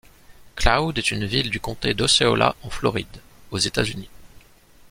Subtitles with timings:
[0.55, 4.09] Cloud est une ville du comté d'Osceola en Floride, aux États-Unis.